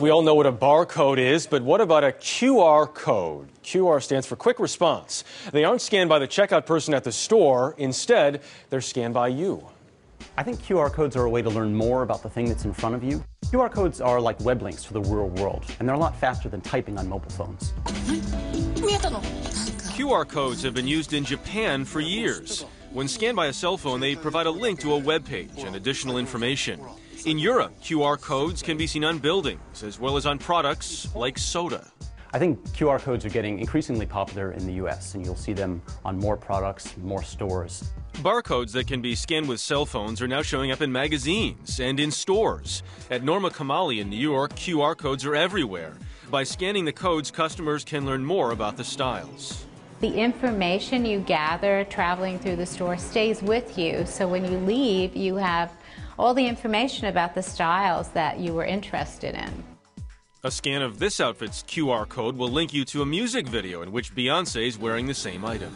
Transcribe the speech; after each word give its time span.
We 0.00 0.08
all 0.08 0.22
know 0.22 0.34
what 0.34 0.46
a 0.46 0.52
barcode 0.52 1.18
is, 1.18 1.46
but 1.46 1.60
what 1.60 1.82
about 1.82 2.02
a 2.02 2.12
QR 2.12 2.86
code? 2.94 3.50
QR 3.62 4.02
stands 4.02 4.26
for 4.26 4.36
quick 4.36 4.58
response. 4.58 5.22
They 5.52 5.64
aren't 5.64 5.82
scanned 5.82 6.08
by 6.08 6.18
the 6.18 6.26
checkout 6.26 6.64
person 6.64 6.94
at 6.94 7.04
the 7.04 7.12
store. 7.12 7.74
Instead, 7.76 8.40
they're 8.70 8.80
scanned 8.80 9.12
by 9.12 9.28
you. 9.28 9.68
I 10.38 10.44
think 10.44 10.62
QR 10.62 10.90
codes 10.90 11.14
are 11.14 11.24
a 11.24 11.28
way 11.28 11.42
to 11.42 11.50
learn 11.50 11.74
more 11.74 12.04
about 12.04 12.22
the 12.22 12.30
thing 12.30 12.48
that's 12.48 12.64
in 12.64 12.72
front 12.72 12.94
of 12.94 13.04
you. 13.04 13.22
QR 13.44 13.70
codes 13.70 14.00
are 14.00 14.18
like 14.18 14.40
web 14.40 14.62
links 14.62 14.82
for 14.82 14.94
the 14.94 15.02
real 15.02 15.28
world, 15.28 15.66
and 15.78 15.86
they're 15.86 15.94
a 15.94 15.98
lot 15.98 16.16
faster 16.16 16.48
than 16.48 16.62
typing 16.62 16.98
on 16.98 17.06
mobile 17.06 17.30
phones. 17.30 17.74
QR 19.92 20.26
codes 20.26 20.62
have 20.62 20.72
been 20.72 20.88
used 20.88 21.12
in 21.12 21.22
Japan 21.22 21.84
for 21.84 22.00
years. 22.00 22.64
When 22.92 23.08
scanned 23.08 23.36
by 23.36 23.46
a 23.46 23.54
cell 23.54 23.78
phone, 23.78 24.00
they 24.00 24.14
provide 24.14 24.44
a 24.44 24.50
link 24.50 24.78
to 24.80 24.92
a 24.92 24.98
web 24.98 25.24
page 25.24 25.50
and 25.56 25.76
additional 25.76 26.18
information. 26.18 26.78
In 27.24 27.38
Europe, 27.38 27.72
QR 27.82 28.20
codes 28.20 28.60
can 28.60 28.76
be 28.76 28.86
seen 28.86 29.02
on 29.02 29.18
buildings 29.18 29.82
as 29.82 29.98
well 29.98 30.18
as 30.18 30.26
on 30.26 30.38
products 30.38 31.08
like 31.14 31.38
soda. 31.38 31.90
I 32.34 32.38
think 32.38 32.62
QR 32.76 33.00
codes 33.00 33.24
are 33.24 33.30
getting 33.30 33.60
increasingly 33.60 34.04
popular 34.04 34.52
in 34.52 34.66
the 34.66 34.74
US, 34.84 35.14
and 35.14 35.24
you'll 35.24 35.36
see 35.36 35.54
them 35.54 35.80
on 36.04 36.18
more 36.18 36.36
products, 36.36 36.94
more 36.98 37.22
stores. 37.22 37.90
Barcodes 38.16 38.72
that 38.72 38.88
can 38.88 39.00
be 39.00 39.14
scanned 39.14 39.48
with 39.48 39.60
cell 39.60 39.86
phones 39.86 40.20
are 40.20 40.28
now 40.28 40.42
showing 40.42 40.70
up 40.70 40.82
in 40.82 40.92
magazines 40.92 41.80
and 41.80 41.98
in 41.98 42.10
stores. 42.10 42.82
At 43.10 43.24
Norma 43.24 43.48
Kamali 43.48 44.00
in 44.00 44.10
New 44.10 44.16
York, 44.16 44.54
QR 44.54 44.94
codes 44.98 45.24
are 45.24 45.34
everywhere. 45.34 45.94
By 46.30 46.44
scanning 46.44 46.84
the 46.84 46.92
codes, 46.92 47.30
customers 47.30 47.84
can 47.84 48.04
learn 48.04 48.22
more 48.22 48.50
about 48.50 48.76
the 48.76 48.84
styles. 48.84 49.64
The 50.02 50.12
information 50.18 51.04
you 51.04 51.20
gather 51.20 51.84
traveling 51.84 52.40
through 52.40 52.56
the 52.56 52.66
store 52.66 52.96
stays 52.96 53.40
with 53.40 53.78
you, 53.78 54.04
so 54.04 54.26
when 54.26 54.44
you 54.44 54.58
leave, 54.58 55.14
you 55.14 55.36
have 55.36 55.70
all 56.18 56.34
the 56.34 56.44
information 56.44 57.06
about 57.06 57.36
the 57.36 57.42
styles 57.44 58.08
that 58.08 58.40
you 58.40 58.52
were 58.52 58.64
interested 58.64 59.36
in. 59.36 59.64
A 60.42 60.50
scan 60.50 60.82
of 60.82 60.98
this 60.98 61.20
outfit's 61.20 61.62
QR 61.62 62.08
code 62.08 62.36
will 62.36 62.48
link 62.48 62.74
you 62.74 62.84
to 62.86 63.02
a 63.02 63.06
music 63.06 63.46
video 63.46 63.82
in 63.82 63.92
which 63.92 64.12
Beyonce 64.12 64.66
is 64.66 64.76
wearing 64.76 65.06
the 65.06 65.14
same 65.14 65.44
item. 65.44 65.72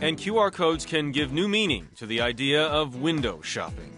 And 0.00 0.18
QR 0.18 0.52
codes 0.52 0.84
can 0.84 1.12
give 1.12 1.32
new 1.32 1.46
meaning 1.46 1.86
to 1.98 2.06
the 2.06 2.20
idea 2.20 2.64
of 2.64 2.96
window 2.96 3.40
shopping. 3.42 3.92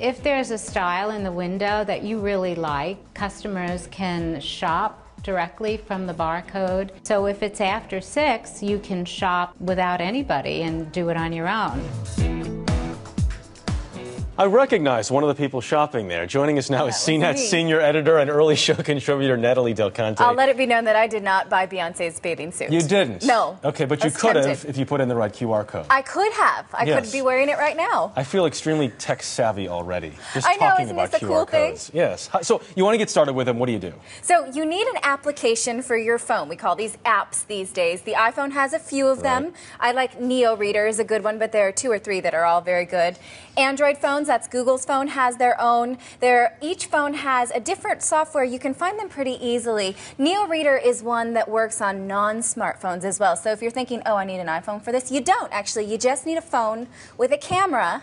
If 0.00 0.22
there's 0.22 0.50
a 0.50 0.56
style 0.56 1.10
in 1.10 1.22
the 1.22 1.32
window 1.32 1.84
that 1.84 2.02
you 2.02 2.18
really 2.18 2.54
like, 2.54 3.12
customers 3.12 3.88
can 3.90 4.40
shop 4.40 5.01
directly 5.22 5.76
from 5.76 6.06
the 6.06 6.14
barcode. 6.14 6.90
So 7.02 7.26
if 7.26 7.42
it's 7.42 7.60
after 7.60 8.00
six, 8.00 8.62
you 8.62 8.78
can 8.78 9.04
shop 9.04 9.54
without 9.60 10.00
anybody 10.00 10.62
and 10.62 10.90
do 10.92 11.08
it 11.08 11.16
on 11.16 11.32
your 11.32 11.48
own. 11.48 12.41
I 14.38 14.46
recognize 14.46 15.10
one 15.10 15.22
of 15.22 15.28
the 15.28 15.34
people 15.34 15.60
shopping 15.60 16.08
there. 16.08 16.24
Joining 16.24 16.56
us 16.56 16.70
now 16.70 16.86
is 16.86 16.94
CNET 16.94 17.36
senior 17.36 17.82
editor 17.82 18.16
and 18.16 18.30
early 18.30 18.56
show 18.56 18.74
contributor 18.82 19.36
Natali 19.36 19.74
Del 19.74 19.90
Conte. 19.90 20.20
I'll 20.20 20.32
let 20.32 20.48
it 20.48 20.56
be 20.56 20.64
known 20.64 20.84
that 20.84 20.96
I 20.96 21.06
did 21.06 21.22
not 21.22 21.50
buy 21.50 21.66
Beyonce's 21.66 22.18
bathing 22.18 22.50
suit. 22.50 22.72
You 22.72 22.80
didn't? 22.80 23.26
No. 23.26 23.58
Okay, 23.62 23.84
but 23.84 24.02
you 24.02 24.10
could 24.10 24.36
have 24.36 24.64
if 24.64 24.78
you 24.78 24.86
put 24.86 25.02
in 25.02 25.08
the 25.08 25.14
right 25.14 25.30
QR 25.30 25.66
code. 25.66 25.84
I 25.90 26.00
could 26.00 26.32
have. 26.32 26.66
I 26.72 26.84
yes. 26.84 27.04
could 27.04 27.12
be 27.12 27.20
wearing 27.20 27.50
it 27.50 27.58
right 27.58 27.76
now. 27.76 28.10
I 28.16 28.24
feel 28.24 28.46
extremely 28.46 28.88
tech 28.88 29.22
savvy 29.22 29.68
already. 29.68 30.14
Just 30.32 30.48
I 30.48 30.54
know, 30.54 30.60
talking 30.60 30.84
isn't 30.86 30.96
about 30.96 31.10
this 31.10 31.20
QR 31.20 31.28
cool 31.28 31.46
codes. 31.46 31.88
Thing? 31.90 31.98
Yes. 31.98 32.30
So 32.40 32.62
you 32.74 32.84
want 32.84 32.94
to 32.94 32.98
get 32.98 33.10
started 33.10 33.34
with 33.34 33.48
them, 33.48 33.58
what 33.58 33.66
do 33.66 33.72
you 33.72 33.78
do? 33.78 33.92
So 34.22 34.46
you 34.46 34.64
need 34.64 34.86
an 34.86 35.00
application 35.02 35.82
for 35.82 35.98
your 35.98 36.18
phone. 36.18 36.48
We 36.48 36.56
call 36.56 36.74
these 36.74 36.96
apps 37.04 37.46
these 37.48 37.70
days. 37.70 38.00
The 38.00 38.14
iPhone 38.14 38.52
has 38.52 38.72
a 38.72 38.78
few 38.78 39.08
of 39.08 39.18
right. 39.18 39.42
them. 39.42 39.52
I 39.78 39.92
like 39.92 40.18
Neo 40.18 40.56
Reader 40.56 40.86
is 40.86 40.98
a 40.98 41.04
good 41.04 41.22
one, 41.22 41.38
but 41.38 41.52
there 41.52 41.68
are 41.68 41.72
two 41.72 41.90
or 41.90 41.98
three 41.98 42.20
that 42.20 42.32
are 42.32 42.46
all 42.46 42.62
very 42.62 42.86
good. 42.86 43.18
Android 43.58 43.98
phones, 43.98 44.21
that's 44.26 44.48
Google's 44.48 44.84
phone 44.84 45.08
has 45.08 45.36
their 45.36 45.60
own. 45.60 45.98
Their, 46.20 46.56
each 46.60 46.86
phone 46.86 47.14
has 47.14 47.50
a 47.50 47.60
different 47.60 48.02
software. 48.02 48.44
You 48.44 48.58
can 48.58 48.74
find 48.74 48.98
them 48.98 49.08
pretty 49.08 49.38
easily. 49.44 49.96
Neo 50.18 50.46
Reader 50.46 50.76
is 50.76 51.02
one 51.02 51.34
that 51.34 51.48
works 51.48 51.80
on 51.80 52.06
non-smartphones 52.06 53.04
as 53.04 53.18
well. 53.18 53.36
So 53.36 53.52
if 53.52 53.62
you're 53.62 53.70
thinking, 53.70 54.02
oh, 54.06 54.16
I 54.16 54.24
need 54.24 54.40
an 54.40 54.48
iPhone 54.48 54.82
for 54.82 54.92
this, 54.92 55.10
you 55.10 55.20
don't 55.20 55.52
actually. 55.52 55.84
You 55.84 55.98
just 55.98 56.26
need 56.26 56.38
a 56.38 56.42
phone 56.42 56.88
with 57.16 57.32
a 57.32 57.38
camera 57.38 58.02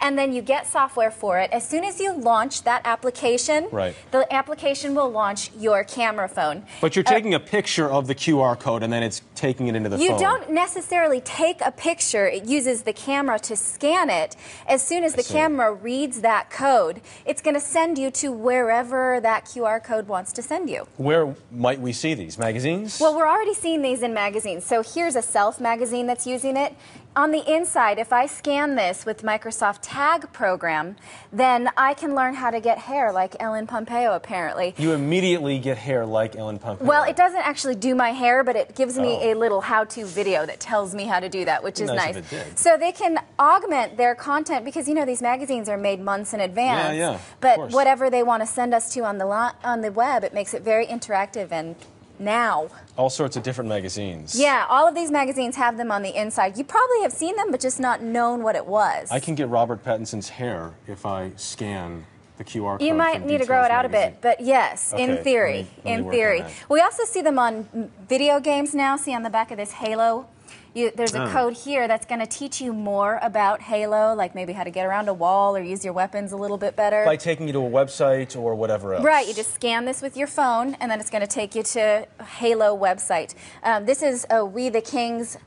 and 0.00 0.18
then 0.18 0.32
you 0.32 0.42
get 0.42 0.66
software 0.66 1.10
for 1.10 1.38
it. 1.38 1.50
As 1.52 1.66
soon 1.68 1.84
as 1.84 2.00
you 2.00 2.12
launch 2.12 2.62
that 2.64 2.82
application, 2.84 3.68
right. 3.72 3.94
the 4.10 4.32
application 4.32 4.94
will 4.94 5.10
launch 5.10 5.50
your 5.58 5.84
camera 5.84 6.28
phone. 6.28 6.64
But 6.80 6.96
you're 6.96 7.04
uh, 7.06 7.10
taking 7.10 7.34
uh, 7.34 7.38
a 7.38 7.40
picture 7.40 7.90
of 7.90 8.06
the 8.06 8.14
QR 8.14 8.58
code 8.58 8.82
and 8.82 8.92
then 8.92 9.02
it's 9.02 9.22
taking 9.36 9.68
it 9.68 9.76
into 9.76 9.88
the 9.88 9.98
you 9.98 10.10
phone. 10.10 10.18
You 10.18 10.24
don't 10.24 10.50
necessarily 10.50 11.20
take 11.20 11.60
a 11.60 11.70
picture. 11.70 12.26
It 12.26 12.44
uses 12.44 12.82
the 12.82 12.92
camera 12.92 13.38
to 13.40 13.56
scan 13.56 14.10
it. 14.10 14.36
As 14.66 14.82
soon 14.82 15.04
as 15.04 15.14
the 15.14 15.22
camera 15.22 15.72
reads 15.72 16.22
that 16.22 16.50
code, 16.50 17.00
it's 17.24 17.42
going 17.42 17.54
to 17.54 17.60
send 17.60 17.98
you 17.98 18.10
to 18.12 18.32
wherever 18.32 19.20
that 19.20 19.44
QR 19.44 19.82
code 19.82 20.08
wants 20.08 20.32
to 20.32 20.42
send 20.42 20.70
you. 20.70 20.86
Where 20.96 21.34
might 21.50 21.80
we 21.80 21.92
see 21.92 22.14
these? 22.14 22.38
Magazines? 22.38 22.98
Well, 23.00 23.14
we're 23.16 23.28
already 23.28 23.54
seeing 23.54 23.82
these 23.82 24.02
in 24.02 24.14
magazines. 24.14 24.64
So 24.64 24.82
here's 24.82 25.16
a 25.16 25.22
Self 25.22 25.60
magazine 25.60 26.06
that's 26.06 26.26
using 26.26 26.56
it. 26.56 26.74
On 27.16 27.30
the 27.30 27.50
inside, 27.50 27.98
if 27.98 28.12
I 28.12 28.26
scan 28.26 28.74
this 28.74 29.06
with 29.06 29.22
Microsoft 29.22 29.78
Tag 29.80 30.30
program, 30.34 30.96
then 31.32 31.70
I 31.74 31.94
can 31.94 32.14
learn 32.14 32.34
how 32.34 32.50
to 32.50 32.60
get 32.60 32.76
hair 32.76 33.10
like 33.10 33.34
Ellen 33.40 33.66
Pompeo, 33.66 34.12
apparently. 34.12 34.74
You 34.76 34.92
immediately 34.92 35.58
get 35.58 35.78
hair 35.78 36.04
like 36.04 36.36
Ellen 36.36 36.58
Pompeo. 36.58 36.86
Well, 36.86 37.04
it 37.04 37.16
doesn't 37.16 37.40
actually 37.40 37.76
do 37.76 37.94
my 37.94 38.10
hair, 38.10 38.44
but 38.44 38.54
it 38.54 38.74
gives 38.74 38.98
me 38.98 39.16
oh. 39.18 39.25
A 39.32 39.34
little 39.34 39.60
how-to 39.60 40.04
video 40.04 40.46
that 40.46 40.60
tells 40.60 40.94
me 40.94 41.04
how 41.04 41.20
to 41.20 41.28
do 41.28 41.44
that, 41.44 41.62
which 41.62 41.80
is 41.80 41.90
nice. 41.90 42.14
nice. 42.14 42.60
So 42.60 42.76
they 42.76 42.92
can 42.92 43.18
augment 43.38 43.96
their 43.96 44.14
content 44.14 44.64
because, 44.64 44.88
you 44.88 44.94
know, 44.94 45.04
these 45.04 45.22
magazines 45.22 45.68
are 45.68 45.78
made 45.78 46.00
months 46.00 46.34
in 46.34 46.40
advance. 46.40 46.96
Yeah, 46.96 47.12
yeah. 47.12 47.18
But 47.40 47.72
whatever 47.72 48.10
they 48.10 48.22
want 48.22 48.42
to 48.42 48.46
send 48.46 48.74
us 48.74 48.92
to 48.94 49.04
on 49.04 49.18
the, 49.18 49.26
on 49.26 49.80
the 49.80 49.92
web, 49.92 50.24
it 50.24 50.34
makes 50.34 50.54
it 50.54 50.62
very 50.62 50.86
interactive 50.86 51.52
and 51.52 51.76
now. 52.18 52.68
All 52.96 53.10
sorts 53.10 53.36
of 53.36 53.42
different 53.42 53.68
magazines. 53.68 54.38
Yeah, 54.38 54.66
all 54.68 54.88
of 54.88 54.94
these 54.94 55.10
magazines 55.10 55.56
have 55.56 55.76
them 55.76 55.92
on 55.92 56.02
the 56.02 56.18
inside. 56.18 56.56
You 56.56 56.64
probably 56.64 57.02
have 57.02 57.12
seen 57.12 57.36
them, 57.36 57.50
but 57.50 57.60
just 57.60 57.78
not 57.78 58.02
known 58.02 58.42
what 58.42 58.56
it 58.56 58.66
was. 58.66 59.10
I 59.10 59.20
can 59.20 59.34
get 59.34 59.48
Robert 59.48 59.84
Pattinson's 59.84 60.30
hair 60.30 60.74
if 60.86 61.04
I 61.04 61.32
scan 61.36 62.06
the 62.36 62.44
QR 62.44 62.78
code. 62.78 62.82
You 62.82 62.94
might 62.94 63.24
need 63.24 63.38
to 63.38 63.46
grow 63.46 63.64
it 63.64 63.70
out 63.70 63.90
magazine. 63.90 64.08
a 64.08 64.12
bit, 64.12 64.22
but 64.22 64.40
yes, 64.40 64.92
okay, 64.92 65.04
in 65.04 65.24
theory, 65.24 65.66
let 65.84 65.84
me, 65.84 65.90
let 65.90 65.98
in 65.98 66.10
theory. 66.10 66.44
We 66.68 66.80
also 66.80 67.04
see 67.04 67.22
them 67.22 67.38
on 67.38 67.90
video 68.08 68.40
games 68.40 68.74
now. 68.74 68.96
See 68.96 69.14
on 69.14 69.22
the 69.22 69.30
back 69.30 69.50
of 69.50 69.56
this 69.56 69.72
Halo 69.72 70.28
you, 70.76 70.92
there's 70.94 71.14
a 71.14 71.24
oh. 71.24 71.32
code 71.32 71.54
here 71.54 71.88
that's 71.88 72.04
going 72.04 72.20
to 72.20 72.26
teach 72.26 72.60
you 72.60 72.72
more 72.72 73.18
about 73.22 73.62
Halo, 73.62 74.14
like 74.14 74.34
maybe 74.34 74.52
how 74.52 74.62
to 74.62 74.70
get 74.70 74.84
around 74.84 75.08
a 75.08 75.14
wall 75.14 75.56
or 75.56 75.62
use 75.62 75.82
your 75.84 75.94
weapons 75.94 76.32
a 76.32 76.36
little 76.36 76.58
bit 76.58 76.76
better. 76.76 77.04
By 77.04 77.16
taking 77.16 77.46
you 77.46 77.52
to 77.54 77.60
a 77.60 77.70
website 77.70 78.36
or 78.36 78.54
whatever 78.54 78.94
else. 78.94 79.02
Right, 79.02 79.26
you 79.26 79.32
just 79.32 79.54
scan 79.54 79.86
this 79.86 80.02
with 80.02 80.16
your 80.16 80.26
phone, 80.26 80.74
and 80.74 80.90
then 80.90 81.00
it's 81.00 81.10
going 81.10 81.22
to 81.22 81.26
take 81.26 81.54
you 81.54 81.62
to 81.62 82.06
Halo 82.38 82.76
website. 82.76 83.34
Um, 83.62 83.86
this 83.86 84.02
is 84.02 84.26
a 84.28 84.44
We 84.44 84.68
the 84.68 84.82
Kings 84.82 85.38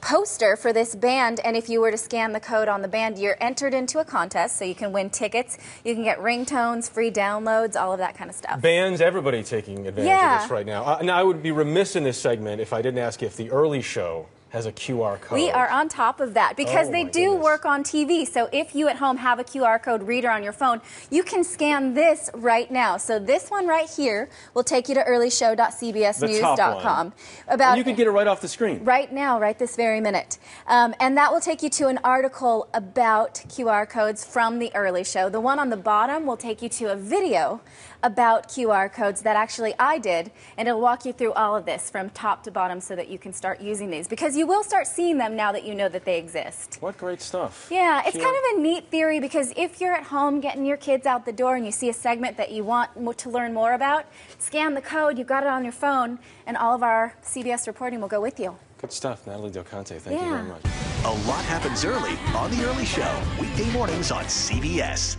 poster 0.00 0.56
for 0.56 0.72
this 0.72 0.94
band 0.94 1.40
and 1.44 1.56
if 1.56 1.68
you 1.68 1.80
were 1.80 1.90
to 1.90 1.96
scan 1.96 2.32
the 2.32 2.40
code 2.40 2.68
on 2.68 2.82
the 2.82 2.88
band 2.88 3.18
you're 3.18 3.36
entered 3.40 3.74
into 3.74 3.98
a 3.98 4.04
contest 4.04 4.56
so 4.56 4.64
you 4.64 4.74
can 4.74 4.92
win 4.92 5.10
tickets. 5.10 5.58
You 5.84 5.94
can 5.94 6.04
get 6.04 6.18
ringtones 6.18 6.90
free 6.90 7.10
downloads 7.10 7.76
all 7.76 7.92
of 7.92 7.98
that 7.98 8.16
kind 8.16 8.30
of 8.30 8.36
stuff. 8.36 8.60
Bands 8.60 9.00
everybody 9.00 9.42
taking 9.42 9.86
advantage 9.86 10.08
yeah. 10.08 10.36
of 10.36 10.42
this 10.42 10.50
right 10.50 10.66
now. 10.66 10.84
Uh, 10.84 11.02
now 11.02 11.16
i 11.16 11.22
would 11.22 11.42
be 11.42 11.50
remiss 11.50 11.96
in 11.96 12.04
this 12.04 12.18
segment 12.18 12.60
if 12.60 12.72
i 12.72 12.82
didn't 12.82 12.98
ask 12.98 13.22
if 13.22 13.36
the 13.36 13.50
early 13.50 13.82
show 13.82 14.26
has 14.50 14.66
a 14.66 14.72
QR 14.72 15.18
code. 15.20 15.36
We 15.36 15.50
are 15.50 15.68
on 15.68 15.88
top 15.88 16.20
of 16.20 16.34
that 16.34 16.56
because 16.56 16.88
oh 16.88 16.92
they 16.92 17.04
do 17.04 17.30
goodness. 17.30 17.44
work 17.44 17.64
on 17.64 17.84
TV. 17.84 18.26
So 18.26 18.48
if 18.52 18.74
you 18.74 18.88
at 18.88 18.96
home 18.96 19.16
have 19.16 19.38
a 19.38 19.44
QR 19.44 19.80
code 19.82 20.02
reader 20.02 20.28
on 20.28 20.42
your 20.42 20.52
phone, 20.52 20.80
you 21.08 21.22
can 21.22 21.44
scan 21.44 21.94
this 21.94 22.28
right 22.34 22.68
now. 22.70 22.96
So 22.96 23.18
this 23.18 23.50
one 23.50 23.66
right 23.66 23.88
here 23.88 24.28
will 24.52 24.64
take 24.64 24.88
you 24.88 24.94
to 24.96 25.02
earlyshow.cbsnews.com. 25.02 27.12
About 27.48 27.70
and 27.70 27.78
you 27.78 27.84
can 27.84 27.94
get 27.94 28.08
it 28.08 28.10
right 28.10 28.26
off 28.26 28.40
the 28.40 28.48
screen. 28.48 28.84
Right 28.84 29.12
now, 29.12 29.40
right 29.40 29.58
this 29.58 29.76
very 29.76 30.00
minute. 30.00 30.38
Um, 30.66 30.94
and 31.00 31.16
that 31.16 31.32
will 31.32 31.40
take 31.40 31.62
you 31.62 31.70
to 31.70 31.86
an 31.86 32.00
article 32.02 32.68
about 32.74 33.34
QR 33.48 33.88
codes 33.88 34.24
from 34.24 34.58
the 34.58 34.74
early 34.74 35.04
show. 35.04 35.28
The 35.28 35.40
one 35.40 35.60
on 35.60 35.70
the 35.70 35.76
bottom 35.76 36.26
will 36.26 36.36
take 36.36 36.60
you 36.60 36.68
to 36.70 36.92
a 36.92 36.96
video 36.96 37.60
about 38.02 38.48
QR 38.48 38.92
codes 38.92 39.22
that 39.22 39.36
actually 39.36 39.74
I 39.78 39.98
did, 39.98 40.30
and 40.56 40.68
it'll 40.68 40.80
walk 40.80 41.04
you 41.04 41.12
through 41.12 41.32
all 41.34 41.56
of 41.56 41.66
this 41.66 41.90
from 41.90 42.10
top 42.10 42.42
to 42.44 42.50
bottom 42.50 42.80
so 42.80 42.96
that 42.96 43.08
you 43.08 43.18
can 43.18 43.32
start 43.32 43.60
using 43.60 43.90
these 43.90 44.08
because 44.08 44.36
you 44.40 44.46
will 44.46 44.64
start 44.64 44.86
seeing 44.86 45.18
them 45.18 45.36
now 45.36 45.52
that 45.52 45.64
you 45.64 45.74
know 45.74 45.86
that 45.90 46.06
they 46.06 46.18
exist. 46.18 46.78
What 46.80 46.96
great 46.96 47.20
stuff. 47.20 47.68
Yeah, 47.70 48.00
it's 48.06 48.16
kind 48.16 48.36
of 48.36 48.56
a 48.56 48.60
neat 48.62 48.90
theory 48.90 49.20
because 49.20 49.52
if 49.54 49.82
you're 49.82 49.92
at 49.92 50.04
home 50.04 50.40
getting 50.40 50.64
your 50.64 50.78
kids 50.78 51.04
out 51.04 51.26
the 51.26 51.32
door 51.32 51.56
and 51.56 51.66
you 51.66 51.72
see 51.72 51.90
a 51.90 51.92
segment 51.92 52.38
that 52.38 52.50
you 52.50 52.64
want 52.64 53.18
to 53.18 53.28
learn 53.28 53.52
more 53.52 53.74
about, 53.74 54.06
scan 54.38 54.72
the 54.72 54.80
code, 54.80 55.18
you've 55.18 55.26
got 55.26 55.42
it 55.42 55.50
on 55.50 55.62
your 55.62 55.74
phone, 55.74 56.18
and 56.46 56.56
all 56.56 56.74
of 56.74 56.82
our 56.82 57.14
CBS 57.22 57.66
reporting 57.66 58.00
will 58.00 58.08
go 58.08 58.22
with 58.22 58.40
you. 58.40 58.56
Good 58.78 58.92
stuff, 58.92 59.26
Natali 59.26 59.52
Del 59.52 59.64
Conte. 59.64 59.98
Thank 59.98 60.18
yeah. 60.18 60.24
you 60.24 60.34
very 60.34 60.48
much. 60.48 60.62
A 61.04 61.28
lot 61.28 61.44
happens 61.44 61.84
early 61.84 62.16
on 62.34 62.50
The 62.50 62.64
Early 62.64 62.86
Show, 62.86 63.22
weekday 63.38 63.70
mornings 63.72 64.10
on 64.10 64.24
CBS. 64.24 65.18